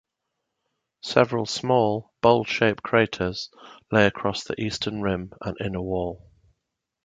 [1.03, 3.51] Several small, bowl-shaped craters
[3.91, 6.27] lay across the eastern rim and inner wall.